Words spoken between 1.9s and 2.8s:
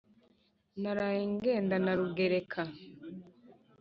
Rugereka